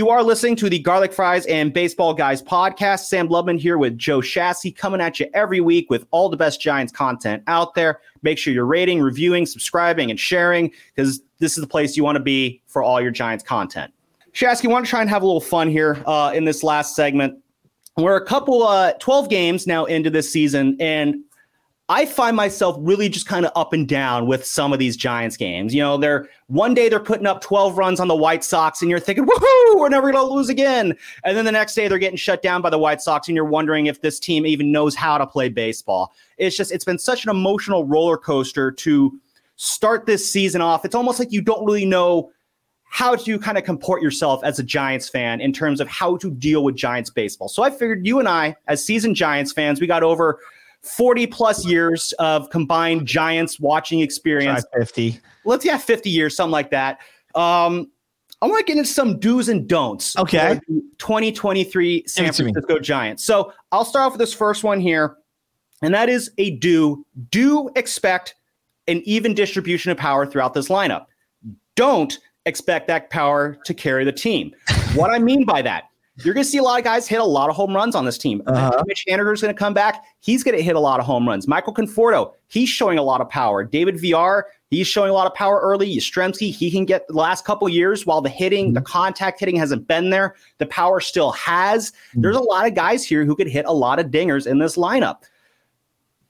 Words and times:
You 0.00 0.08
are 0.08 0.22
listening 0.22 0.56
to 0.56 0.70
the 0.70 0.78
Garlic 0.78 1.12
Fries 1.12 1.44
and 1.44 1.74
Baseball 1.74 2.14
Guys 2.14 2.42
podcast. 2.42 3.00
Sam 3.00 3.28
Lubman 3.28 3.60
here 3.60 3.76
with 3.76 3.98
Joe 3.98 4.20
Shasky 4.20 4.74
coming 4.74 4.98
at 4.98 5.20
you 5.20 5.28
every 5.34 5.60
week 5.60 5.90
with 5.90 6.06
all 6.10 6.30
the 6.30 6.38
best 6.38 6.58
Giants 6.58 6.90
content 6.90 7.42
out 7.48 7.74
there. 7.74 8.00
Make 8.22 8.38
sure 8.38 8.54
you're 8.54 8.64
rating, 8.64 9.02
reviewing, 9.02 9.44
subscribing, 9.44 10.10
and 10.10 10.18
sharing 10.18 10.72
because 10.96 11.20
this 11.38 11.58
is 11.58 11.60
the 11.60 11.68
place 11.68 11.98
you 11.98 12.02
want 12.02 12.16
to 12.16 12.22
be 12.22 12.62
for 12.66 12.82
all 12.82 12.98
your 12.98 13.10
Giants 13.10 13.44
content. 13.44 13.92
Shasky, 14.32 14.70
want 14.70 14.86
to 14.86 14.88
try 14.88 15.02
and 15.02 15.10
have 15.10 15.20
a 15.20 15.26
little 15.26 15.38
fun 15.38 15.68
here 15.68 16.02
uh, 16.06 16.32
in 16.34 16.46
this 16.46 16.62
last 16.62 16.96
segment. 16.96 17.38
We're 17.98 18.16
a 18.16 18.24
couple, 18.24 18.62
uh, 18.62 18.94
12 19.00 19.28
games 19.28 19.66
now 19.66 19.84
into 19.84 20.08
this 20.08 20.32
season, 20.32 20.78
and 20.80 21.16
I 21.90 22.06
find 22.06 22.36
myself 22.36 22.76
really 22.78 23.08
just 23.08 23.26
kind 23.26 23.44
of 23.44 23.50
up 23.56 23.72
and 23.72 23.86
down 23.86 24.28
with 24.28 24.46
some 24.46 24.72
of 24.72 24.78
these 24.78 24.96
Giants 24.96 25.36
games. 25.36 25.74
You 25.74 25.82
know, 25.82 25.96
they're 25.96 26.28
one 26.46 26.72
day 26.72 26.88
they're 26.88 27.00
putting 27.00 27.26
up 27.26 27.40
12 27.40 27.76
runs 27.76 27.98
on 27.98 28.06
the 28.06 28.14
White 28.14 28.44
Sox, 28.44 28.80
and 28.80 28.88
you're 28.88 29.00
thinking, 29.00 29.26
woohoo, 29.26 29.76
we're 29.76 29.88
never 29.88 30.12
going 30.12 30.24
to 30.24 30.32
lose 30.32 30.48
again. 30.48 30.96
And 31.24 31.36
then 31.36 31.44
the 31.44 31.50
next 31.50 31.74
day 31.74 31.88
they're 31.88 31.98
getting 31.98 32.16
shut 32.16 32.42
down 32.42 32.62
by 32.62 32.70
the 32.70 32.78
White 32.78 33.00
Sox, 33.00 33.26
and 33.26 33.34
you're 33.34 33.44
wondering 33.44 33.86
if 33.86 34.02
this 34.02 34.20
team 34.20 34.46
even 34.46 34.70
knows 34.70 34.94
how 34.94 35.18
to 35.18 35.26
play 35.26 35.48
baseball. 35.48 36.14
It's 36.38 36.56
just, 36.56 36.70
it's 36.70 36.84
been 36.84 37.00
such 37.00 37.24
an 37.24 37.30
emotional 37.30 37.84
roller 37.84 38.16
coaster 38.16 38.70
to 38.70 39.18
start 39.56 40.06
this 40.06 40.30
season 40.30 40.60
off. 40.60 40.84
It's 40.84 40.94
almost 40.94 41.18
like 41.18 41.32
you 41.32 41.42
don't 41.42 41.64
really 41.66 41.86
know 41.86 42.30
how 42.84 43.16
to 43.16 43.36
kind 43.40 43.58
of 43.58 43.64
comport 43.64 44.00
yourself 44.00 44.44
as 44.44 44.60
a 44.60 44.62
Giants 44.62 45.08
fan 45.08 45.40
in 45.40 45.52
terms 45.52 45.80
of 45.80 45.88
how 45.88 46.18
to 46.18 46.30
deal 46.30 46.62
with 46.62 46.76
Giants 46.76 47.10
baseball. 47.10 47.48
So 47.48 47.64
I 47.64 47.70
figured 47.70 48.06
you 48.06 48.20
and 48.20 48.28
I, 48.28 48.54
as 48.68 48.84
seasoned 48.84 49.16
Giants 49.16 49.52
fans, 49.52 49.80
we 49.80 49.88
got 49.88 50.04
over 50.04 50.38
40 50.82 51.26
plus 51.26 51.66
years 51.66 52.12
of 52.18 52.50
combined 52.50 53.06
Giants 53.06 53.60
watching 53.60 54.00
experience. 54.00 54.64
Try 54.72 54.80
50. 54.80 55.20
Let's 55.44 55.64
yeah, 55.64 55.78
50 55.78 56.10
years, 56.10 56.36
something 56.36 56.52
like 56.52 56.70
that. 56.70 57.00
Um, 57.34 57.90
I 58.42 58.46
want 58.46 58.60
to 58.60 58.64
get 58.64 58.78
into 58.78 58.90
some 58.90 59.18
do's 59.18 59.48
and 59.48 59.68
don'ts. 59.68 60.16
Okay. 60.16 60.58
2023 60.98 62.04
San 62.06 62.32
Francisco 62.32 62.78
Giants. 62.78 63.24
So 63.24 63.52
I'll 63.70 63.84
start 63.84 64.06
off 64.06 64.12
with 64.12 64.20
this 64.20 64.32
first 64.32 64.64
one 64.64 64.80
here, 64.80 65.16
and 65.82 65.92
that 65.92 66.08
is 66.08 66.30
a 66.38 66.52
do. 66.56 67.04
Do 67.30 67.70
expect 67.76 68.34
an 68.88 69.02
even 69.04 69.34
distribution 69.34 69.92
of 69.92 69.98
power 69.98 70.24
throughout 70.24 70.54
this 70.54 70.68
lineup. 70.68 71.06
Don't 71.76 72.18
expect 72.46 72.88
that 72.88 73.10
power 73.10 73.58
to 73.64 73.74
carry 73.74 74.04
the 74.04 74.12
team. 74.12 74.54
what 74.94 75.10
I 75.10 75.18
mean 75.18 75.44
by 75.44 75.60
that, 75.62 75.84
you're 76.24 76.34
going 76.34 76.44
to 76.44 76.50
see 76.50 76.58
a 76.58 76.62
lot 76.62 76.78
of 76.78 76.84
guys 76.84 77.06
hit 77.08 77.20
a 77.20 77.24
lot 77.24 77.50
of 77.50 77.56
home 77.56 77.74
runs 77.74 77.94
on 77.94 78.04
this 78.04 78.18
team. 78.18 78.42
Uh-huh. 78.46 78.82
Mitch 78.86 79.04
Haniger 79.08 79.32
is 79.32 79.40
going 79.40 79.54
to 79.54 79.58
come 79.58 79.74
back. 79.74 80.04
He's 80.20 80.42
going 80.42 80.56
to 80.56 80.62
hit 80.62 80.76
a 80.76 80.80
lot 80.80 81.00
of 81.00 81.06
home 81.06 81.26
runs. 81.26 81.48
Michael 81.48 81.74
Conforto, 81.74 82.32
he's 82.48 82.68
showing 82.68 82.98
a 82.98 83.02
lot 83.02 83.20
of 83.20 83.28
power. 83.28 83.64
David 83.64 84.00
Villar, 84.00 84.46
he's 84.70 84.86
showing 84.86 85.10
a 85.10 85.12
lot 85.12 85.26
of 85.26 85.34
power 85.34 85.60
early. 85.60 85.96
Yastrzemski, 85.96 86.52
he 86.52 86.70
can 86.70 86.84
get 86.84 87.06
the 87.08 87.14
last 87.14 87.44
couple 87.44 87.68
years 87.68 88.06
while 88.06 88.20
the 88.20 88.28
hitting, 88.28 88.66
mm-hmm. 88.66 88.74
the 88.74 88.82
contact 88.82 89.40
hitting 89.40 89.56
hasn't 89.56 89.86
been 89.86 90.10
there. 90.10 90.36
The 90.58 90.66
power 90.66 91.00
still 91.00 91.32
has. 91.32 91.90
Mm-hmm. 91.90 92.22
There's 92.22 92.36
a 92.36 92.40
lot 92.40 92.66
of 92.66 92.74
guys 92.74 93.04
here 93.04 93.24
who 93.24 93.34
could 93.34 93.48
hit 93.48 93.66
a 93.66 93.72
lot 93.72 93.98
of 93.98 94.06
dingers 94.06 94.46
in 94.46 94.58
this 94.58 94.76
lineup. 94.76 95.22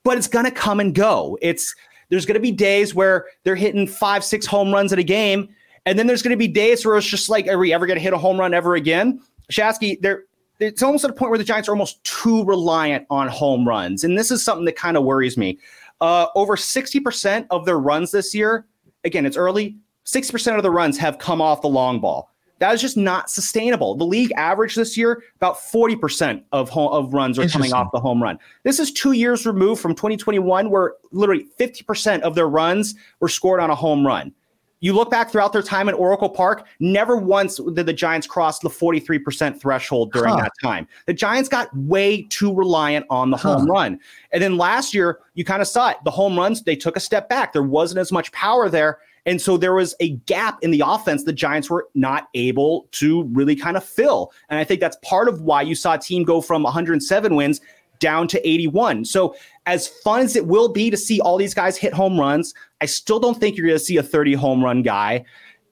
But 0.03 0.17
it's 0.17 0.27
going 0.27 0.45
to 0.45 0.51
come 0.51 0.79
and 0.79 0.95
go. 0.95 1.37
It's 1.41 1.75
there's 2.09 2.25
going 2.25 2.35
to 2.35 2.41
be 2.41 2.51
days 2.51 2.93
where 2.93 3.27
they're 3.43 3.55
hitting 3.55 3.87
five, 3.87 4.23
six 4.23 4.45
home 4.45 4.71
runs 4.73 4.91
in 4.91 4.99
a 4.99 5.03
game. 5.03 5.49
And 5.85 5.97
then 5.97 6.05
there's 6.05 6.21
going 6.21 6.31
to 6.31 6.37
be 6.37 6.47
days 6.47 6.85
where 6.85 6.97
it's 6.97 7.07
just 7.07 7.29
like, 7.29 7.47
are 7.47 7.57
we 7.57 7.73
ever 7.73 7.87
going 7.87 7.97
to 7.97 8.03
hit 8.03 8.13
a 8.13 8.17
home 8.17 8.39
run 8.39 8.53
ever 8.53 8.75
again? 8.75 9.19
Shasky, 9.51 9.99
there 10.01 10.23
it's 10.61 10.83
almost 10.83 11.03
at 11.03 11.09
a 11.09 11.13
point 11.13 11.31
where 11.31 11.37
the 11.37 11.43
Giants 11.43 11.67
are 11.67 11.71
almost 11.71 12.03
too 12.03 12.43
reliant 12.45 13.05
on 13.09 13.27
home 13.27 13.67
runs. 13.67 14.03
And 14.03 14.17
this 14.17 14.31
is 14.31 14.43
something 14.43 14.65
that 14.65 14.75
kind 14.75 14.95
of 14.95 15.03
worries 15.03 15.37
me. 15.37 15.57
Uh, 15.99 16.27
over 16.35 16.55
60% 16.55 17.47
of 17.49 17.65
their 17.65 17.79
runs 17.79 18.11
this 18.11 18.33
year, 18.33 18.65
again, 19.03 19.25
it's 19.25 19.37
early, 19.37 19.75
60% 20.05 20.57
of 20.57 20.63
the 20.63 20.71
runs 20.71 20.97
have 20.97 21.17
come 21.17 21.41
off 21.41 21.61
the 21.61 21.67
long 21.67 21.99
ball. 21.99 22.29
That 22.59 22.75
is 22.75 22.81
just 22.81 22.95
not 22.95 23.31
sustainable. 23.31 23.95
The 23.95 24.05
league 24.05 24.31
average 24.37 24.75
this 24.75 24.95
year, 24.95 25.23
about 25.37 25.57
40% 25.57 26.43
of, 26.51 26.69
home, 26.69 26.91
of 26.93 27.11
runs 27.11 27.39
are 27.39 27.47
coming 27.47 27.73
off 27.73 27.91
the 27.91 27.99
home 27.99 28.21
run. 28.21 28.37
This 28.61 28.79
is 28.79 28.91
two 28.91 29.13
years 29.13 29.47
removed 29.47 29.81
from 29.81 29.95
2021, 29.95 30.69
where 30.69 30.93
literally 31.11 31.47
50% 31.59 32.21
of 32.21 32.35
their 32.35 32.47
runs 32.47 32.93
were 33.19 33.29
scored 33.29 33.61
on 33.61 33.71
a 33.71 33.75
home 33.75 34.05
run. 34.05 34.31
You 34.81 34.93
look 34.93 35.09
back 35.09 35.31
throughout 35.31 35.53
their 35.53 35.61
time 35.61 35.87
at 35.87 35.95
Oracle 35.95 36.29
Park, 36.29 36.67
never 36.79 37.15
once 37.15 37.57
did 37.57 37.85
the 37.85 37.93
Giants 37.93 38.27
cross 38.27 38.59
the 38.59 38.69
43% 38.69 39.59
threshold 39.59 40.11
during 40.11 40.33
huh. 40.33 40.41
that 40.41 40.51
time. 40.61 40.87
The 41.05 41.13
Giants 41.13 41.47
got 41.47 41.75
way 41.75 42.23
too 42.23 42.53
reliant 42.53 43.05
on 43.09 43.29
the 43.29 43.37
huh. 43.37 43.57
home 43.57 43.67
run. 43.69 43.99
And 44.33 44.41
then 44.41 44.57
last 44.57 44.93
year, 44.93 45.19
you 45.35 45.45
kind 45.45 45.61
of 45.61 45.67
saw 45.67 45.91
it. 45.91 45.97
The 46.03 46.11
home 46.11 46.37
runs, 46.37 46.63
they 46.63 46.75
took 46.75 46.97
a 46.97 46.99
step 46.99 47.29
back. 47.29 47.53
There 47.53 47.63
wasn't 47.63 47.99
as 47.99 48.11
much 48.11 48.31
power 48.31 48.69
there. 48.69 48.99
And 49.27 49.39
so 49.39 49.55
there 49.55 49.75
was 49.75 49.95
a 49.99 50.09
gap 50.25 50.57
in 50.63 50.71
the 50.71 50.83
offense 50.83 51.23
the 51.23 51.33
Giants 51.33 51.69
were 51.69 51.87
not 51.93 52.29
able 52.33 52.87
to 52.93 53.23
really 53.25 53.55
kind 53.55 53.77
of 53.77 53.83
fill. 53.83 54.33
And 54.49 54.59
I 54.59 54.63
think 54.63 54.81
that's 54.81 54.97
part 55.03 55.27
of 55.27 55.41
why 55.41 55.61
you 55.61 55.75
saw 55.75 55.93
a 55.93 55.99
team 55.99 56.23
go 56.23 56.41
from 56.41 56.63
107 56.63 57.35
wins 57.35 57.61
down 57.99 58.27
to 58.27 58.47
81. 58.47 59.05
So, 59.05 59.35
as 59.65 59.87
fun 59.87 60.21
as 60.21 60.35
it 60.35 60.47
will 60.47 60.69
be 60.69 60.89
to 60.89 60.97
see 60.97 61.19
all 61.21 61.37
these 61.37 61.53
guys 61.53 61.77
hit 61.77 61.93
home 61.93 62.19
runs, 62.19 62.53
I 62.81 62.85
still 62.85 63.19
don't 63.19 63.39
think 63.39 63.57
you're 63.57 63.67
going 63.67 63.77
to 63.77 63.83
see 63.83 63.97
a 63.97 64.03
30 64.03 64.33
home 64.33 64.63
run 64.63 64.81
guy. 64.81 65.23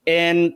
And 0.06 0.54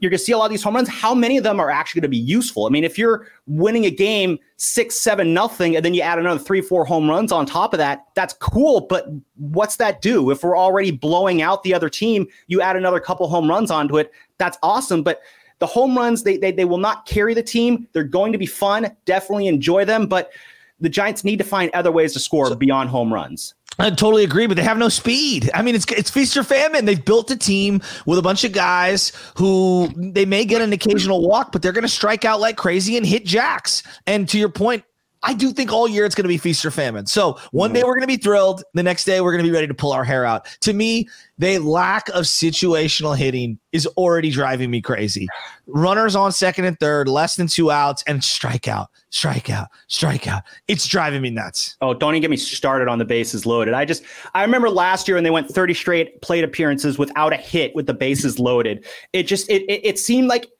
you're 0.00 0.10
going 0.10 0.18
to 0.18 0.24
see 0.24 0.32
a 0.32 0.38
lot 0.38 0.44
of 0.44 0.50
these 0.50 0.62
home 0.62 0.76
runs. 0.76 0.88
How 0.88 1.14
many 1.14 1.36
of 1.36 1.42
them 1.42 1.58
are 1.58 1.70
actually 1.70 2.00
going 2.00 2.10
to 2.10 2.16
be 2.16 2.22
useful? 2.22 2.66
I 2.66 2.70
mean, 2.70 2.84
if 2.84 2.96
you're 2.96 3.26
winning 3.46 3.86
a 3.86 3.90
game 3.90 4.38
six, 4.56 4.96
seven, 4.96 5.34
nothing, 5.34 5.74
and 5.74 5.84
then 5.84 5.94
you 5.94 6.02
add 6.02 6.18
another 6.18 6.38
three, 6.38 6.60
four 6.60 6.84
home 6.84 7.10
runs 7.10 7.32
on 7.32 7.44
top 7.44 7.74
of 7.74 7.78
that, 7.78 8.04
that's 8.14 8.34
cool. 8.34 8.82
But 8.82 9.06
what's 9.36 9.76
that 9.76 10.00
do? 10.00 10.30
If 10.30 10.44
we're 10.44 10.56
already 10.56 10.92
blowing 10.92 11.42
out 11.42 11.62
the 11.64 11.74
other 11.74 11.88
team, 11.88 12.26
you 12.46 12.60
add 12.60 12.76
another 12.76 13.00
couple 13.00 13.28
home 13.28 13.48
runs 13.48 13.70
onto 13.70 13.98
it, 13.98 14.12
that's 14.38 14.58
awesome. 14.62 15.02
But 15.02 15.22
the 15.58 15.66
home 15.66 15.96
runs, 15.96 16.22
they, 16.22 16.36
they, 16.36 16.52
they 16.52 16.64
will 16.64 16.78
not 16.78 17.06
carry 17.06 17.34
the 17.34 17.42
team. 17.42 17.88
They're 17.92 18.04
going 18.04 18.32
to 18.32 18.38
be 18.38 18.46
fun. 18.46 18.96
Definitely 19.06 19.48
enjoy 19.48 19.84
them. 19.84 20.06
But 20.06 20.30
the 20.80 20.88
Giants 20.88 21.24
need 21.24 21.38
to 21.38 21.44
find 21.44 21.70
other 21.72 21.92
ways 21.92 22.12
to 22.14 22.20
score 22.20 22.46
so, 22.48 22.54
beyond 22.54 22.90
home 22.90 23.12
runs. 23.12 23.54
I 23.78 23.88
totally 23.90 24.24
agree, 24.24 24.46
but 24.46 24.56
they 24.56 24.62
have 24.62 24.76
no 24.76 24.88
speed. 24.88 25.50
I 25.54 25.62
mean, 25.62 25.74
it's 25.74 25.90
it's 25.92 26.10
feast 26.10 26.36
or 26.36 26.42
famine. 26.42 26.84
They've 26.84 27.02
built 27.02 27.30
a 27.30 27.36
team 27.36 27.80
with 28.04 28.18
a 28.18 28.22
bunch 28.22 28.44
of 28.44 28.52
guys 28.52 29.12
who 29.36 29.90
they 29.96 30.26
may 30.26 30.44
get 30.44 30.60
an 30.60 30.72
occasional 30.72 31.26
walk, 31.26 31.52
but 31.52 31.62
they're 31.62 31.72
going 31.72 31.82
to 31.82 31.88
strike 31.88 32.24
out 32.24 32.40
like 32.40 32.56
crazy 32.56 32.96
and 32.96 33.06
hit 33.06 33.24
jacks. 33.24 33.82
And 34.06 34.28
to 34.28 34.38
your 34.38 34.50
point, 34.50 34.84
I 35.22 35.34
do 35.34 35.52
think 35.52 35.70
all 35.70 35.86
year 35.86 36.06
it's 36.06 36.14
going 36.14 36.24
to 36.24 36.28
be 36.28 36.38
feast 36.38 36.64
or 36.64 36.70
famine. 36.70 37.06
So 37.06 37.38
one 37.50 37.72
day 37.72 37.80
mm-hmm. 37.80 37.88
we're 37.88 37.94
going 37.94 38.02
to 38.02 38.06
be 38.06 38.16
thrilled. 38.16 38.64
The 38.72 38.82
next 38.82 39.04
day 39.04 39.20
we're 39.20 39.32
going 39.32 39.44
to 39.44 39.48
be 39.48 39.54
ready 39.54 39.66
to 39.66 39.74
pull 39.74 39.92
our 39.92 40.04
hair 40.04 40.24
out. 40.24 40.46
To 40.62 40.72
me, 40.72 41.08
the 41.38 41.58
lack 41.58 42.08
of 42.10 42.24
situational 42.24 43.16
hitting 43.16 43.58
is 43.72 43.86
already 43.86 44.30
driving 44.30 44.70
me 44.70 44.80
crazy. 44.80 45.28
Runners 45.66 46.16
on 46.16 46.32
second 46.32 46.64
and 46.64 46.78
third, 46.80 47.06
less 47.06 47.36
than 47.36 47.46
two 47.46 47.70
outs, 47.70 48.02
and 48.06 48.20
strikeout, 48.20 48.88
strikeout, 49.10 49.68
strikeout. 49.88 50.42
It's 50.68 50.86
driving 50.86 51.22
me 51.22 51.30
nuts. 51.30 51.76
Oh, 51.80 51.94
don't 51.94 52.14
even 52.14 52.22
get 52.22 52.30
me 52.30 52.36
started 52.36 52.88
on 52.88 52.98
the 52.98 53.04
bases 53.04 53.44
loaded. 53.46 53.74
I 53.74 53.84
just, 53.84 54.02
I 54.34 54.42
remember 54.42 54.70
last 54.70 55.06
year 55.06 55.16
when 55.16 55.24
they 55.24 55.30
went 55.30 55.48
30 55.48 55.74
straight 55.74 56.22
plate 56.22 56.44
appearances 56.44 56.98
without 56.98 57.32
a 57.32 57.36
hit 57.36 57.74
with 57.74 57.86
the 57.86 57.94
bases 57.94 58.38
loaded. 58.38 58.86
It 59.12 59.24
just, 59.24 59.48
it, 59.50 59.62
it, 59.62 59.84
it 59.84 59.98
seemed 59.98 60.28
like 60.28 60.50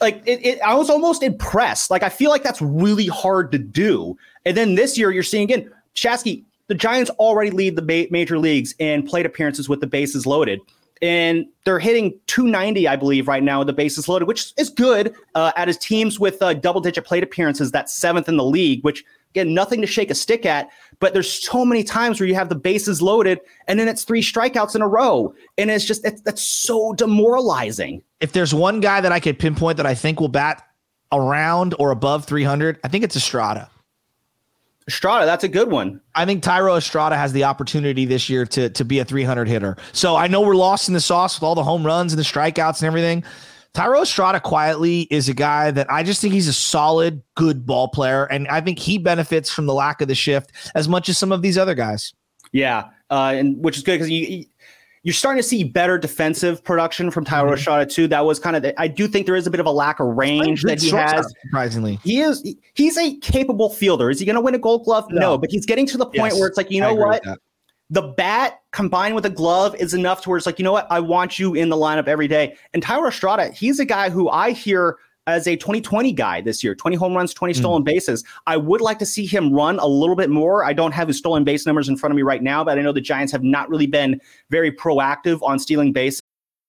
like 0.00 0.22
it, 0.26 0.44
it, 0.44 0.60
I 0.62 0.74
was 0.74 0.90
almost 0.90 1.22
impressed. 1.22 1.90
Like 1.90 2.02
I 2.02 2.08
feel 2.08 2.30
like 2.30 2.42
that's 2.42 2.62
really 2.62 3.06
hard 3.06 3.52
to 3.52 3.58
do. 3.58 4.16
And 4.44 4.56
then 4.56 4.74
this 4.74 4.96
year 4.96 5.10
you're 5.10 5.22
seeing 5.22 5.44
again, 5.44 5.70
Shasky, 5.94 6.44
the 6.68 6.74
Giants 6.74 7.10
already 7.12 7.50
lead 7.50 7.76
the 7.76 7.82
ma- 7.82 8.08
major 8.10 8.38
leagues 8.38 8.74
in 8.78 9.02
plate 9.02 9.26
appearances 9.26 9.68
with 9.68 9.80
the 9.80 9.86
bases 9.86 10.26
loaded. 10.26 10.60
And 11.02 11.46
they're 11.64 11.78
hitting 11.78 12.18
290, 12.26 12.88
I 12.88 12.96
believe, 12.96 13.28
right 13.28 13.42
now 13.42 13.58
with 13.58 13.66
the 13.66 13.72
bases 13.72 14.08
loaded, 14.08 14.26
which 14.26 14.52
is 14.56 14.70
good 14.70 15.14
uh, 15.34 15.52
at 15.56 15.68
his 15.68 15.78
teams 15.78 16.18
with 16.18 16.40
uh, 16.42 16.54
double 16.54 16.80
digit 16.80 17.04
plate 17.04 17.22
appearances. 17.22 17.70
That's 17.70 17.92
seventh 17.92 18.28
in 18.28 18.36
the 18.36 18.44
league, 18.44 18.82
which 18.84 19.04
again, 19.30 19.54
nothing 19.54 19.80
to 19.80 19.86
shake 19.86 20.10
a 20.10 20.14
stick 20.14 20.46
at. 20.46 20.70
But 21.00 21.12
there's 21.12 21.30
so 21.30 21.64
many 21.64 21.84
times 21.84 22.20
where 22.20 22.28
you 22.28 22.34
have 22.34 22.48
the 22.48 22.54
bases 22.54 23.00
loaded 23.00 23.40
and 23.66 23.78
then 23.78 23.88
it's 23.88 24.04
three 24.04 24.22
strikeouts 24.22 24.74
in 24.74 24.82
a 24.82 24.88
row. 24.88 25.34
And 25.56 25.70
it's 25.70 25.84
just, 25.84 26.04
it's, 26.04 26.20
that's 26.22 26.42
so 26.42 26.92
demoralizing. 26.94 28.02
If 28.20 28.32
there's 28.32 28.54
one 28.54 28.80
guy 28.80 29.00
that 29.00 29.12
I 29.12 29.20
could 29.20 29.38
pinpoint 29.38 29.76
that 29.76 29.86
I 29.86 29.94
think 29.94 30.20
will 30.20 30.28
bat 30.28 30.64
around 31.12 31.74
or 31.78 31.90
above 31.90 32.24
300, 32.24 32.80
I 32.82 32.88
think 32.88 33.04
it's 33.04 33.16
Estrada. 33.16 33.70
Estrada, 34.88 35.26
that's 35.26 35.44
a 35.44 35.48
good 35.48 35.70
one. 35.70 36.00
I 36.14 36.24
think 36.24 36.42
Thairo 36.42 36.76
Estrada 36.76 37.16
has 37.16 37.32
the 37.32 37.44
opportunity 37.44 38.06
this 38.06 38.28
year 38.28 38.46
to 38.46 38.70
to 38.70 38.84
be 38.84 38.98
a 38.98 39.04
300 39.04 39.46
hitter. 39.46 39.76
So 39.92 40.16
I 40.16 40.26
know 40.26 40.40
we're 40.40 40.56
lost 40.56 40.88
in 40.88 40.94
the 40.94 41.00
sauce 41.00 41.36
with 41.36 41.44
all 41.44 41.54
the 41.54 41.62
home 41.62 41.84
runs 41.84 42.12
and 42.12 42.18
the 42.18 42.24
strikeouts 42.24 42.80
and 42.80 42.86
everything. 42.86 43.22
Thairo 43.74 44.02
Estrada 44.02 44.40
quietly 44.40 45.02
is 45.02 45.28
a 45.28 45.34
guy 45.34 45.70
that 45.70 45.90
I 45.92 46.02
just 46.02 46.22
think 46.22 46.32
he's 46.32 46.48
a 46.48 46.52
solid, 46.54 47.22
good 47.36 47.66
ball 47.66 47.88
player, 47.88 48.24
and 48.24 48.48
I 48.48 48.62
think 48.62 48.78
he 48.78 48.96
benefits 48.96 49.52
from 49.52 49.66
the 49.66 49.74
lack 49.74 50.00
of 50.00 50.08
the 50.08 50.14
shift 50.14 50.52
as 50.74 50.88
much 50.88 51.08
as 51.08 51.18
some 51.18 51.32
of 51.32 51.42
these 51.42 51.58
other 51.58 51.74
guys. 51.74 52.14
Yeah, 52.50 52.84
uh, 53.10 53.34
and 53.36 53.62
which 53.62 53.76
is 53.76 53.82
good 53.82 53.96
because 53.98 54.10
you 54.10 54.46
you're 55.08 55.14
starting 55.14 55.42
to 55.42 55.48
see 55.48 55.64
better 55.64 55.96
defensive 55.96 56.62
production 56.62 57.10
from 57.10 57.24
Thairo 57.24 57.54
mm-hmm. 57.54 57.88
too. 57.88 58.06
That 58.08 58.26
was 58.26 58.38
kind 58.38 58.54
of 58.56 58.60
the, 58.62 58.78
I 58.78 58.88
do 58.88 59.08
think 59.08 59.24
there 59.24 59.36
is 59.36 59.46
a 59.46 59.50
bit 59.50 59.58
of 59.58 59.64
a 59.64 59.70
lack 59.70 60.00
of 60.00 60.06
range 60.06 60.64
that 60.64 60.82
he 60.82 60.90
has. 60.90 61.32
Surprisingly, 61.44 61.98
he 62.04 62.20
is 62.20 62.54
he's 62.74 62.98
a 62.98 63.16
capable 63.20 63.70
fielder. 63.70 64.10
Is 64.10 64.20
he 64.20 64.26
going 64.26 64.34
to 64.36 64.42
win 64.42 64.54
a 64.54 64.58
Gold 64.58 64.84
Glove? 64.84 65.06
No. 65.08 65.20
no. 65.20 65.38
but 65.38 65.50
he's 65.50 65.64
getting 65.64 65.86
to 65.86 65.96
the 65.96 66.04
point 66.04 66.32
yes, 66.32 66.38
where 66.38 66.46
it's 66.46 66.58
like 66.58 66.70
you 66.70 66.82
know 66.82 66.94
what. 66.94 67.24
The 67.88 68.02
bat 68.02 68.60
combined 68.72 69.14
with 69.14 69.24
a 69.24 69.30
glove 69.30 69.74
is 69.76 69.94
enough 69.94 70.20
to 70.20 70.28
where 70.28 70.36
it's 70.36 70.44
like, 70.44 70.58
you 70.58 70.62
know 70.62 70.72
what? 70.72 70.86
I 70.90 71.00
want 71.00 71.38
you 71.38 71.54
in 71.54 71.70
the 71.70 71.76
lineup 71.76 72.06
every 72.06 72.28
day. 72.28 72.54
And 72.74 72.84
Thairo 72.84 73.08
Estrada, 73.08 73.48
he's 73.48 73.80
a 73.80 73.86
guy 73.86 74.10
who 74.10 74.28
I 74.28 74.50
hear 74.50 74.98
as 75.28 75.46
a 75.46 75.54
2020 75.56 76.10
guy 76.12 76.40
this 76.40 76.64
year 76.64 76.74
20 76.74 76.96
home 76.96 77.14
runs 77.14 77.34
20 77.34 77.52
hmm. 77.52 77.58
stolen 77.58 77.82
mm. 77.82 77.86
bases 77.86 78.24
i 78.46 78.56
would 78.56 78.80
like 78.80 78.98
to 78.98 79.06
see 79.06 79.26
him 79.26 79.52
run 79.52 79.78
a 79.78 79.86
little 79.86 80.16
bit 80.16 80.30
more 80.30 80.64
i 80.64 80.72
don't 80.72 80.92
have 80.92 81.06
his 81.06 81.18
stolen 81.18 81.44
base 81.44 81.66
numbers 81.66 81.88
in 81.88 81.96
front 81.96 82.10
of 82.10 82.16
me 82.16 82.22
right 82.22 82.42
now 82.42 82.64
but 82.64 82.78
i 82.78 82.82
know 82.82 82.92
the 82.92 83.00
giants 83.00 83.30
have 83.30 83.42
not 83.42 83.68
really 83.68 83.86
been 83.86 84.20
very 84.50 84.72
proactive 84.72 85.40
on 85.42 85.58
stealing 85.58 85.92
bases 85.92 86.22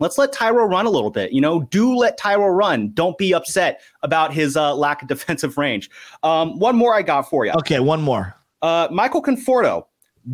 let's 0.00 0.18
let 0.18 0.32
Thairo 0.32 0.68
run 0.68 0.86
a 0.86 0.90
little 0.90 1.10
bit. 1.10 1.32
You 1.32 1.40
know, 1.40 1.62
do 1.62 1.94
let 1.94 2.18
Thairo 2.18 2.54
run. 2.54 2.90
Don't 2.92 3.16
be 3.16 3.32
upset 3.32 3.80
about 4.02 4.32
his 4.32 4.56
uh, 4.56 4.74
lack 4.74 5.02
of 5.02 5.08
defensive 5.08 5.56
range. 5.56 5.88
Um, 6.22 6.58
one 6.58 6.76
more 6.76 6.94
I 6.94 7.02
got 7.02 7.28
for 7.28 7.46
you. 7.46 7.52
Okay, 7.52 7.78
one 7.80 8.02
more. 8.02 8.34
Uh, 8.62 8.88
Michael 8.90 9.22
Conforto. 9.22 9.86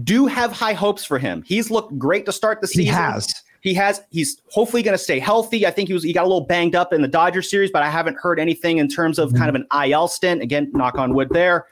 Do 0.02 0.26
have 0.26 0.50
high 0.50 0.72
hopes 0.72 1.04
for 1.04 1.16
him. 1.16 1.44
He's 1.46 1.70
looked 1.70 1.96
great 1.96 2.26
to 2.26 2.32
start 2.32 2.60
the 2.60 2.66
season. 2.66 2.86
He 2.86 2.90
has. 2.90 3.32
He 3.60 3.72
has. 3.74 4.02
He's 4.10 4.42
hopefully 4.50 4.82
going 4.82 4.96
to 4.96 5.02
stay 5.02 5.20
healthy. 5.20 5.64
I 5.64 5.70
think 5.70 5.86
he 5.86 5.94
was. 5.94 6.02
He 6.02 6.12
got 6.12 6.24
a 6.24 6.26
little 6.26 6.44
banged 6.44 6.74
up 6.74 6.92
in 6.92 7.02
the 7.02 7.08
Dodger 7.08 7.40
series, 7.40 7.70
but 7.70 7.84
I 7.84 7.88
haven't 7.88 8.16
heard 8.18 8.40
anything 8.40 8.78
in 8.78 8.88
terms 8.88 9.16
of 9.16 9.28
mm-hmm. 9.28 9.38
kind 9.38 9.48
of 9.48 9.54
an 9.54 9.66
IL 9.88 10.08
stint. 10.08 10.42
Again, 10.42 10.72
knock 10.74 10.98
on 10.98 11.14
wood 11.14 11.28
there. 11.30 11.66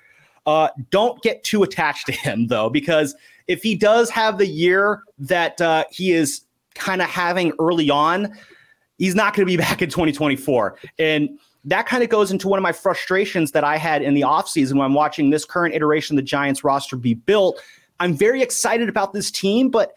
Uh, 0.46 0.68
don't 0.90 1.20
get 1.22 1.42
too 1.42 1.64
attached 1.64 2.06
to 2.06 2.12
him 2.12 2.46
though, 2.46 2.70
because 2.70 3.16
if 3.46 3.62
he 3.62 3.74
does 3.74 4.10
have 4.10 4.38
the 4.38 4.46
year 4.46 5.02
that 5.18 5.60
uh, 5.60 5.84
he 5.90 6.12
is 6.12 6.43
kind 6.74 7.02
of 7.02 7.08
having 7.08 7.52
early 7.58 7.90
on, 7.90 8.36
he's 8.98 9.14
not 9.14 9.34
going 9.34 9.46
to 9.46 9.50
be 9.50 9.56
back 9.62 9.82
in 9.82 9.90
2024. 9.90 10.76
And 10.98 11.38
that 11.64 11.86
kind 11.86 12.02
of 12.02 12.10
goes 12.10 12.30
into 12.30 12.48
one 12.48 12.58
of 12.58 12.62
my 12.62 12.72
frustrations 12.72 13.52
that 13.52 13.64
I 13.64 13.76
had 13.76 14.02
in 14.02 14.14
the 14.14 14.22
offseason 14.22 14.74
when 14.74 14.82
I'm 14.82 14.94
watching 14.94 15.30
this 15.30 15.44
current 15.44 15.74
iteration 15.74 16.16
of 16.16 16.22
the 16.22 16.26
Giants 16.26 16.62
roster 16.62 16.96
be 16.96 17.14
built. 17.14 17.60
I'm 18.00 18.14
very 18.14 18.42
excited 18.42 18.88
about 18.88 19.12
this 19.12 19.30
team, 19.30 19.70
but 19.70 19.94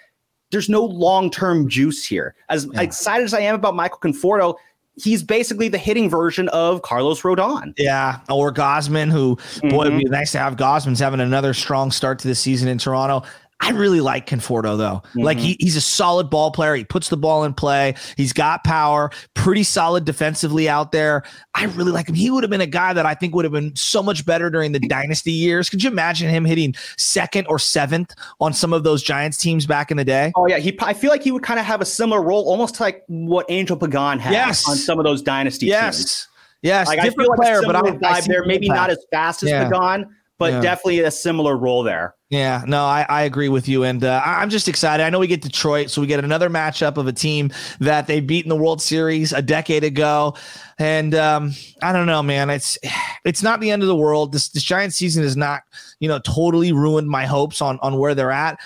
there's 0.51 0.69
no 0.69 0.83
long 0.83 1.29
term 1.29 1.67
juice 1.67 2.05
here. 2.05 2.35
As 2.49 2.67
yeah. 2.73 2.81
excited 2.81 3.25
as 3.25 3.33
I 3.33 3.41
am 3.41 3.55
about 3.55 3.75
Michael 3.75 3.99
Conforto, 3.99 4.55
he's 4.95 5.23
basically 5.23 5.67
the 5.67 5.77
hitting 5.77 6.09
version 6.09 6.47
of 6.49 6.81
Carlos 6.83 7.21
Rodon. 7.21 7.73
Yeah, 7.77 8.19
or 8.29 8.53
Gausman, 8.53 9.11
who 9.11 9.35
mm-hmm. 9.35 9.69
boy, 9.69 9.87
it'd 9.87 9.97
be 9.97 10.05
nice 10.05 10.31
to 10.33 10.39
have 10.39 10.55
Gausman's 10.55 10.99
having 10.99 11.19
another 11.19 11.53
strong 11.53 11.91
start 11.91 12.19
to 12.19 12.27
the 12.27 12.35
season 12.35 12.67
in 12.69 12.77
Toronto. 12.77 13.27
I 13.59 13.71
really 13.71 14.01
like 14.01 14.27
Conforto 14.27 14.77
though. 14.77 15.01
Mm-hmm. 15.09 15.21
Like 15.21 15.39
he, 15.39 15.57
he's 15.59 15.75
a 15.75 15.81
solid 15.81 16.29
ball 16.29 16.51
player. 16.51 16.75
He 16.75 16.83
puts 16.83 17.09
the 17.09 17.17
ball 17.17 17.43
in 17.43 17.53
play. 17.53 17.95
He's 18.15 18.31
got 18.31 18.63
power, 18.63 19.09
pretty 19.33 19.63
solid 19.63 20.05
defensively 20.05 20.69
out 20.69 20.91
there. 20.91 21.23
I 21.55 21.65
really 21.65 21.91
like 21.91 22.07
him. 22.07 22.15
He 22.15 22.29
would 22.29 22.43
have 22.43 22.51
been 22.51 22.61
a 22.61 22.67
guy 22.67 22.93
that 22.93 23.05
I 23.05 23.15
think 23.15 23.33
would 23.33 23.45
have 23.45 23.51
been 23.51 23.75
so 23.75 24.03
much 24.03 24.25
better 24.25 24.49
during 24.49 24.73
the 24.73 24.79
dynasty 24.79 25.31
years. 25.31 25.69
Could 25.69 25.83
you 25.83 25.89
imagine 25.89 26.29
him 26.29 26.45
hitting 26.45 26.75
second 26.97 27.47
or 27.47 27.57
seventh 27.57 28.13
on 28.39 28.53
some 28.53 28.73
of 28.73 28.83
those 28.83 29.01
Giants 29.01 29.37
teams 29.37 29.65
back 29.65 29.89
in 29.89 29.97
the 29.97 30.05
day? 30.05 30.31
Oh 30.35 30.47
yeah, 30.47 30.59
he. 30.59 30.77
I 30.81 30.93
feel 30.93 31.09
like 31.09 31.23
he 31.23 31.31
would 31.31 31.43
kind 31.43 31.59
of 31.59 31.65
have 31.65 31.81
a 31.81 31.85
similar 31.85 32.21
role, 32.21 32.47
almost 32.47 32.79
like 32.79 33.03
what 33.07 33.47
Angel 33.49 33.75
Pagan 33.75 34.19
had 34.19 34.33
yes. 34.33 34.67
on 34.69 34.75
some 34.75 34.99
of 34.99 35.03
those 35.03 35.21
dynasty 35.23 35.65
yes. 35.65 35.97
teams. 35.97 36.27
Yes, 36.63 36.87
like, 36.87 37.01
different 37.01 37.29
like 37.29 37.39
player, 37.39 37.61
but 37.61 37.75
I, 37.75 37.81
vibe 37.81 38.25
there. 38.25 38.43
Maybe 38.45 38.67
not 38.67 38.89
as 38.89 39.03
fast 39.11 39.43
as 39.43 39.49
yeah. 39.49 39.69
Pagan, 39.69 40.15
but 40.37 40.53
yeah. 40.53 40.61
definitely 40.61 40.99
a 40.99 41.11
similar 41.11 41.57
role 41.57 41.83
there. 41.83 42.15
Yeah, 42.29 42.63
no, 42.67 42.83
I, 42.83 43.05
I 43.07 43.21
agree 43.23 43.49
with 43.49 43.67
you. 43.67 43.83
And 43.83 44.03
uh, 44.03 44.21
I'm 44.23 44.49
just 44.49 44.67
excited. 44.67 45.03
I 45.03 45.09
know 45.09 45.19
we 45.19 45.27
get 45.27 45.41
Detroit, 45.41 45.89
so 45.89 46.01
we 46.01 46.07
get 46.07 46.23
another 46.23 46.49
matchup 46.49 46.97
of 46.97 47.07
a 47.07 47.13
team 47.13 47.51
that 47.79 48.07
they 48.07 48.19
beat 48.19 48.45
in 48.45 48.49
the 48.49 48.55
World 48.55 48.81
Series 48.81 49.31
a 49.31 49.41
decade 49.41 49.83
ago. 49.83 50.35
And 50.77 51.15
um, 51.15 51.53
I 51.81 51.93
don't 51.93 52.05
know, 52.05 52.21
man. 52.21 52.49
It's 52.49 52.77
it's 53.23 53.41
not 53.41 53.61
the 53.61 53.71
end 53.71 53.81
of 53.81 53.87
the 53.87 53.95
world. 53.95 54.33
This 54.33 54.49
this 54.49 54.63
giant 54.63 54.93
season 54.93 55.23
is 55.23 55.37
not, 55.37 55.63
you 55.99 56.07
know, 56.07 56.19
totally 56.19 56.71
ruined 56.71 57.09
my 57.09 57.25
hopes 57.25 57.61
on 57.61 57.79
on 57.81 57.97
where 57.97 58.13
they're 58.13 58.31
at 58.31 58.59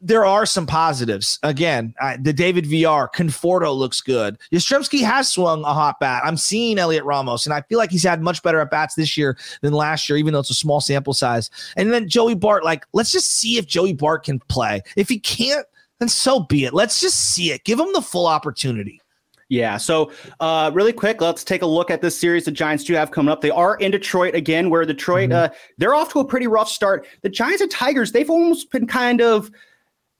there 0.00 0.24
are 0.24 0.44
some 0.44 0.66
positives. 0.66 1.38
Again, 1.42 1.94
uh, 2.00 2.16
the 2.20 2.32
David 2.32 2.66
Villar, 2.66 3.08
Conforto 3.14 3.74
looks 3.76 4.00
good. 4.00 4.38
Yastrzemski 4.52 5.02
has 5.02 5.28
swung 5.28 5.62
a 5.64 5.72
hot 5.72 5.98
bat. 6.00 6.22
I'm 6.24 6.36
seeing 6.36 6.76
Heliot 6.76 7.04
Ramos, 7.04 7.46
and 7.46 7.54
I 7.54 7.62
feel 7.62 7.78
like 7.78 7.90
he's 7.90 8.02
had 8.02 8.20
much 8.20 8.42
better 8.42 8.60
at 8.60 8.70
bats 8.70 8.94
this 8.94 9.16
year 9.16 9.38
than 9.62 9.72
last 9.72 10.08
year, 10.08 10.18
even 10.18 10.32
though 10.32 10.40
it's 10.40 10.50
a 10.50 10.54
small 10.54 10.80
sample 10.80 11.14
size. 11.14 11.50
And 11.76 11.92
then 11.92 12.08
Joey 12.08 12.34
Bart, 12.34 12.64
like, 12.64 12.84
let's 12.92 13.10
just 13.10 13.28
see 13.28 13.56
if 13.56 13.66
Joey 13.66 13.94
Bart 13.94 14.24
can 14.24 14.38
play. 14.48 14.82
If 14.96 15.08
he 15.08 15.18
can't, 15.18 15.66
then 15.98 16.08
so 16.08 16.40
be 16.40 16.66
it. 16.66 16.74
Let's 16.74 17.00
just 17.00 17.16
see 17.16 17.52
it. 17.52 17.64
Give 17.64 17.80
him 17.80 17.92
the 17.94 18.02
full 18.02 18.26
opportunity. 18.26 19.00
Yeah. 19.48 19.76
So, 19.76 20.10
uh, 20.40 20.72
really 20.74 20.92
quick, 20.92 21.20
let's 21.20 21.44
take 21.44 21.62
a 21.62 21.66
look 21.66 21.88
at 21.90 22.02
this 22.02 22.18
series 22.18 22.44
the 22.44 22.50
Giants 22.50 22.82
do 22.82 22.94
have 22.94 23.12
coming 23.12 23.30
up. 23.30 23.40
They 23.40 23.50
are 23.50 23.76
in 23.76 23.92
Detroit 23.92 24.34
again, 24.34 24.70
where 24.70 24.84
Detroit, 24.84 25.30
mm-hmm. 25.30 25.52
uh, 25.54 25.56
they're 25.78 25.94
off 25.94 26.12
to 26.12 26.18
a 26.18 26.24
pretty 26.24 26.48
rough 26.48 26.68
start. 26.68 27.06
The 27.22 27.28
Giants 27.28 27.62
and 27.62 27.70
Tigers, 27.70 28.10
they've 28.10 28.28
almost 28.28 28.72
been 28.72 28.88
kind 28.88 29.20
of 29.20 29.50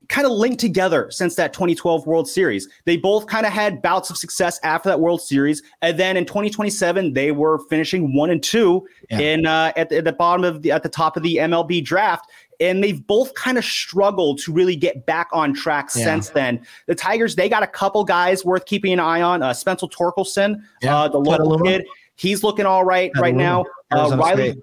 kind 0.09 0.27
of 0.27 0.33
linked 0.33 0.61
together 0.61 1.11
since 1.11 1.35
that 1.37 1.53
2012 1.53 2.07
World 2.07 2.29
Series. 2.29 2.69
They 2.85 2.97
both 2.97 3.27
kind 3.27 3.47
of 3.47 3.53
had 3.53 3.83
bouts 3.83 4.11
of 4.11 4.17
success 4.17 4.61
after 4.63 4.89
that 4.89 5.01
World 5.01 5.21
Series, 5.23 5.63
and 5.83 5.99
then 5.99 6.17
in 6.17 6.25
2027 6.25 7.13
they 7.13 7.33
were 7.33 7.59
finishing 7.69 8.15
one 8.15 8.31
and 8.31 8.43
two 8.43 8.87
yeah. 9.11 9.19
in 9.19 9.47
uh, 9.47 9.73
at, 9.77 9.89
the, 9.89 9.99
at 9.99 10.05
the 10.05 10.13
bottom 10.13 10.45
of 10.45 10.63
the 10.63 10.73
at 10.73 10.83
the 10.83 10.89
top 10.89 11.17
of 11.17 11.23
the 11.23 11.37
MLB 11.37 11.85
draft. 11.85 12.31
And 12.59 12.83
they've 12.83 13.07
both 13.07 13.35
kind 13.35 13.59
of 13.59 13.65
struggled 13.65 14.39
to 14.39 14.53
really 14.53 14.77
get 14.77 15.05
back 15.05 15.29
on 15.31 15.53
track 15.53 15.91
yeah. 15.95 16.05
since 16.05 16.31
then. 16.31 16.65
The 16.87 16.95
Tigers, 16.95 17.37
they 17.37 17.51
got 17.51 17.63
a 17.63 17.67
couple 17.67 18.03
guys 18.03 18.47
worth 18.47 18.65
keeping 18.65 18.95
an 18.95 19.01
eye 19.01 19.21
on. 19.21 19.43
Uh, 19.43 19.53
Spencer 19.53 19.87
Torkelson, 19.87 20.63
yeah. 20.81 20.97
uh, 20.97 21.09
the 21.09 21.19
local 21.19 21.59
kid, 21.61 21.85
he's 22.15 22.43
looking 22.43 22.65
all 22.65 22.83
right 22.83 23.11
right 23.19 23.35
now. 23.35 23.67
Uh, 23.91 24.17
Riley. 24.19 24.57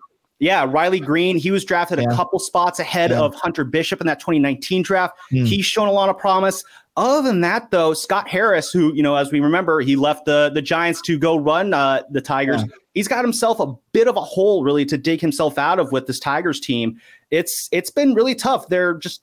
Yeah, 0.44 0.66
Riley 0.70 1.00
Greene, 1.00 1.38
he 1.38 1.52
was 1.52 1.64
drafted 1.64 2.00
yeah. 2.00 2.12
a 2.12 2.16
couple 2.16 2.38
spots 2.38 2.78
ahead 2.78 3.12
yeah. 3.12 3.22
of 3.22 3.34
Hunter 3.34 3.64
Bishop 3.64 4.02
in 4.02 4.08
that 4.08 4.20
2019 4.20 4.82
draft. 4.82 5.16
Mm. 5.32 5.48
He's 5.48 5.66
shown 5.66 5.88
a 5.88 5.92
lot 5.92 6.10
of 6.10 6.18
promise. 6.18 6.66
Other 6.98 7.26
than 7.26 7.40
that, 7.42 7.72
though, 7.72 7.94
Scott 7.94 8.28
Harris, 8.28 8.70
who, 8.70 8.94
you 8.94 9.02
know, 9.02 9.16
as 9.16 9.32
we 9.32 9.40
remember, 9.40 9.80
he 9.80 9.96
left 9.96 10.26
the, 10.26 10.52
the 10.54 10.62
Giants 10.62 11.02
to 11.04 11.18
go 11.18 11.38
run 11.38 11.74
uh, 11.74 12.04
the 12.12 12.20
Tigers. 12.20 12.62
Yeah. 12.62 12.68
He's 12.94 13.08
got 13.08 13.24
himself 13.24 13.62
a 13.62 13.74
bit 13.94 14.10
of 14.10 14.18
a 14.18 14.22
hole, 14.22 14.66
really, 14.66 14.84
to 14.86 14.98
dig 14.98 15.22
himself 15.22 15.58
out 15.58 15.80
of 15.80 15.94
with 15.94 16.08
this 16.08 16.20
Tigers 16.20 16.60
team. 16.60 17.00
It's 17.32 17.70
it's 17.72 17.90
been 17.90 18.14
really 18.14 18.36
tough. 18.36 18.68
They're 18.68 18.96
just 18.96 19.22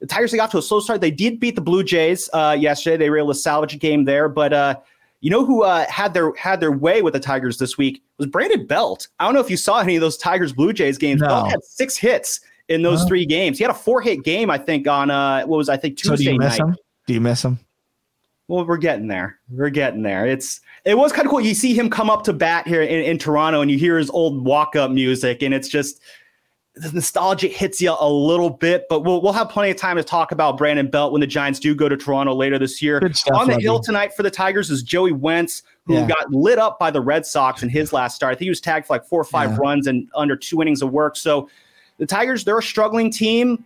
the 0.00 0.06
Tigers. 0.06 0.32
They 0.32 0.36
got 0.36 0.50
to 0.50 0.58
a 0.58 0.62
slow 0.62 0.80
start. 0.80 1.00
They 1.00 1.10
did 1.10 1.40
beat 1.40 1.54
the 1.54 1.62
Blue 1.62 1.82
Jays 1.82 2.28
uh, 2.34 2.54
yesterday. 2.60 2.98
They 2.98 3.10
were 3.10 3.18
able 3.18 3.32
to 3.32 3.34
salvage 3.34 3.74
a 3.74 3.78
game 3.78 4.04
there, 4.04 4.28
but 4.28 4.52
uh, 4.52 4.76
you 5.20 5.30
know 5.30 5.46
who 5.46 5.62
uh, 5.64 5.86
had 5.88 6.12
their 6.12 6.34
had 6.34 6.60
their 6.60 6.70
way 6.70 7.00
with 7.00 7.14
the 7.14 7.20
Tigers 7.20 7.56
this 7.56 7.78
week 7.78 8.02
was 8.18 8.26
Brandon 8.26 8.66
Belt. 8.66 9.08
I 9.18 9.24
don't 9.24 9.34
know 9.34 9.40
if 9.40 9.50
you 9.50 9.56
saw 9.56 9.78
any 9.78 9.96
of 9.96 10.00
those 10.00 10.16
Tigers 10.16 10.52
Blue 10.52 10.72
Jays 10.72 10.98
games. 10.98 11.20
No. 11.20 11.28
Belt 11.28 11.50
had 11.50 11.64
six 11.64 11.96
hits 11.96 12.40
in 12.68 12.82
those 12.82 13.04
three 13.04 13.24
games. 13.24 13.58
He 13.58 13.64
had 13.64 13.70
a 13.70 13.74
four 13.74 14.00
hit 14.00 14.24
game, 14.24 14.50
I 14.50 14.58
think, 14.58 14.86
on 14.86 15.10
uh, 15.10 15.44
what 15.46 15.56
was 15.56 15.68
I 15.68 15.76
think 15.76 15.96
Tuesday 15.96 16.16
so 16.16 16.16
do 16.16 16.32
you 16.32 16.38
miss 16.38 16.58
night. 16.58 16.68
Him? 16.68 16.76
Do 17.06 17.14
you 17.14 17.20
miss 17.20 17.44
him? 17.44 17.58
Well, 18.48 18.64
we're 18.66 18.78
getting 18.78 19.08
there. 19.08 19.38
We're 19.50 19.70
getting 19.70 20.02
there. 20.02 20.26
It's 20.26 20.60
it 20.84 20.96
was 20.96 21.12
kind 21.12 21.26
of 21.26 21.30
cool. 21.30 21.40
You 21.40 21.54
see 21.54 21.74
him 21.74 21.90
come 21.90 22.10
up 22.10 22.24
to 22.24 22.32
bat 22.32 22.66
here 22.66 22.82
in, 22.82 23.04
in 23.04 23.18
Toronto, 23.18 23.60
and 23.60 23.70
you 23.70 23.78
hear 23.78 23.98
his 23.98 24.10
old 24.10 24.44
walk 24.44 24.74
up 24.74 24.90
music, 24.90 25.42
and 25.42 25.52
it's 25.52 25.68
just 25.68 26.00
the 26.80 26.90
nostalgia 26.92 27.48
hits 27.48 27.80
you 27.80 27.94
a 27.98 28.08
little 28.08 28.50
bit. 28.50 28.86
But 28.88 29.00
we'll 29.00 29.20
we'll 29.20 29.32
have 29.32 29.48
plenty 29.48 29.70
of 29.70 29.76
time 29.76 29.96
to 29.96 30.04
talk 30.04 30.32
about 30.32 30.56
Brandon 30.56 30.88
Belt 30.88 31.12
when 31.12 31.20
the 31.20 31.26
Giants 31.26 31.58
do 31.58 31.74
go 31.74 31.88
to 31.88 31.96
Toronto 31.96 32.34
later 32.34 32.58
this 32.58 32.80
year. 32.80 33.00
Stuff, 33.12 33.36
On 33.36 33.48
the 33.48 33.58
hill 33.60 33.80
tonight 33.80 34.14
for 34.14 34.22
the 34.22 34.30
Tigers 34.30 34.70
is 34.70 34.82
Joey 34.82 35.12
Wentz, 35.12 35.62
who 35.86 35.94
yeah. 35.94 36.06
got 36.06 36.30
lit 36.30 36.58
up 36.58 36.78
by 36.78 36.90
the 36.90 37.00
Red 37.00 37.26
Sox 37.26 37.62
in 37.62 37.68
his 37.68 37.92
last 37.92 38.14
start. 38.14 38.32
I 38.32 38.34
think 38.34 38.46
he 38.46 38.50
was 38.50 38.60
tagged 38.60 38.86
for 38.86 38.94
like 38.94 39.04
four 39.04 39.20
or 39.20 39.24
five 39.24 39.50
yeah. 39.50 39.58
runs 39.60 39.86
and 39.86 40.08
under 40.14 40.36
two 40.36 40.62
innings 40.62 40.82
of 40.82 40.90
work. 40.90 41.16
So 41.16 41.48
the 41.98 42.06
Tigers, 42.06 42.44
they're 42.44 42.58
a 42.58 42.62
struggling 42.62 43.10
team. 43.10 43.64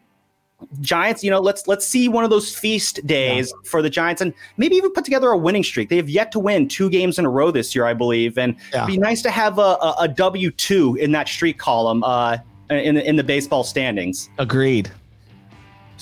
Giants, 0.81 1.25
you 1.25 1.31
know, 1.33 1.41
let's 1.41 1.67
let's 1.67 1.85
see 1.85 2.09
one 2.09 2.23
of 2.23 2.31
those 2.31 2.55
feast 2.55 3.05
days 3.05 3.51
yeah. 3.51 3.69
for 3.69 3.83
the 3.83 3.91
Giants 3.91 4.23
and 4.23 4.33
maybe 4.59 4.77
even 4.77 4.93
put 4.93 5.05
together 5.05 5.31
a 5.31 5.37
winning 5.37 5.65
streak. 5.65 5.89
They 5.89 5.97
have 5.97 6.09
yet 6.09 6.31
to 6.33 6.39
win 6.39 6.69
two 6.69 6.89
games 6.89 7.19
in 7.19 7.25
a 7.25 7.31
row 7.31 7.51
this 7.51 7.75
year, 7.75 7.85
I 7.85 7.95
believe, 7.95 8.39
and 8.39 8.55
yeah. 8.73 8.85
it'd 8.85 8.95
be 8.95 8.97
nice 8.97 9.23
to 9.23 9.31
have 9.33 9.59
a, 9.59 9.77
a, 9.83 9.95
a 10.03 10.09
W 10.09 10.53
two 10.53 10.97
in 11.01 11.11
that 11.13 11.27
streak 11.27 11.59
column 11.59 12.05
uh, 12.05 12.39
in 12.79 12.95
the, 12.95 13.09
in 13.09 13.17
the 13.17 13.25
baseball 13.25 13.65
standings. 13.65 14.29
Agreed. 14.39 14.91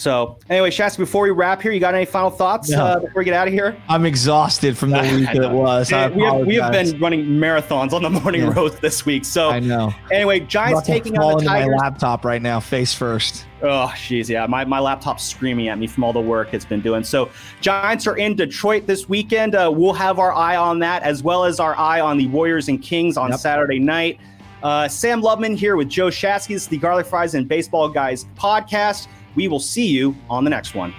So 0.00 0.38
anyway, 0.48 0.70
Shasky, 0.70 0.96
before 0.96 1.24
we 1.24 1.30
wrap 1.30 1.60
here, 1.60 1.72
you 1.72 1.78
got 1.78 1.94
any 1.94 2.06
final 2.06 2.30
thoughts 2.30 2.70
no. 2.70 2.82
uh, 2.82 3.00
before 3.00 3.20
we 3.20 3.24
get 3.26 3.34
out 3.34 3.48
of 3.48 3.52
here? 3.52 3.76
I'm 3.86 4.06
exhausted 4.06 4.78
from 4.78 4.90
the 4.90 5.00
week 5.00 5.26
that 5.26 5.36
it 5.44 5.50
was. 5.50 5.90
we, 5.90 6.22
have, 6.22 6.46
we 6.46 6.54
have 6.54 6.72
been 6.72 6.98
running 6.98 7.26
marathons 7.26 7.92
on 7.92 8.02
the 8.02 8.08
morning 8.08 8.42
yeah. 8.42 8.54
roast 8.54 8.80
this 8.80 9.04
week. 9.04 9.26
So 9.26 9.50
I 9.50 9.60
know. 9.60 9.92
Anyway, 10.10 10.40
Giants 10.40 10.86
taking 10.86 11.18
on 11.18 11.36
the 11.36 11.44
Tigers. 11.44 11.68
my 11.68 11.76
laptop 11.76 12.24
right 12.24 12.40
now, 12.40 12.60
face 12.60 12.94
first. 12.94 13.44
Oh, 13.62 13.92
jeez, 13.94 14.30
yeah. 14.30 14.46
My, 14.46 14.64
my 14.64 14.78
laptop's 14.78 15.22
screaming 15.22 15.68
at 15.68 15.78
me 15.78 15.86
from 15.86 16.02
all 16.02 16.14
the 16.14 16.20
work 16.20 16.54
it's 16.54 16.64
been 16.64 16.80
doing. 16.80 17.04
So, 17.04 17.28
Giants 17.60 18.06
are 18.06 18.16
in 18.16 18.36
Detroit 18.36 18.86
this 18.86 19.06
weekend. 19.06 19.54
Uh, 19.54 19.70
we'll 19.70 19.92
have 19.92 20.18
our 20.18 20.32
eye 20.32 20.56
on 20.56 20.78
that, 20.78 21.02
as 21.02 21.22
well 21.22 21.44
as 21.44 21.60
our 21.60 21.76
eye 21.76 22.00
on 22.00 22.16
the 22.16 22.26
Warriors 22.28 22.68
and 22.68 22.82
Kings 22.82 23.18
on 23.18 23.30
yep. 23.30 23.38
Saturday 23.38 23.78
night. 23.78 24.18
Uh, 24.62 24.88
Sam 24.88 25.22
Lubman 25.22 25.56
here 25.56 25.76
with 25.76 25.88
Joe 25.88 26.08
Shasky. 26.08 26.68
the 26.68 26.78
Garlic 26.78 27.06
Fries 27.06 27.34
and 27.34 27.48
Baseball 27.48 27.88
Guys 27.88 28.26
podcast. 28.36 29.08
We 29.34 29.48
will 29.48 29.60
see 29.60 29.86
you 29.86 30.14
on 30.28 30.44
the 30.44 30.50
next 30.50 30.74
one. 30.74 30.92